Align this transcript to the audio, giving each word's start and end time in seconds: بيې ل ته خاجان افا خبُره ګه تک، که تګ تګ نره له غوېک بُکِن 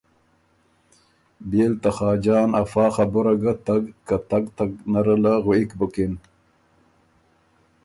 بيې 1.49 1.65
ل 1.71 1.73
ته 1.81 1.89
خاجان 1.97 2.49
افا 2.61 2.85
خبُره 2.95 3.33
ګه 3.41 3.53
تک، 3.65 3.83
که 4.07 4.15
تګ 4.29 4.43
تګ 4.57 4.71
نره 4.91 5.15
له 5.23 5.33
غوېک 5.43 5.69
بُکِن 5.79 6.13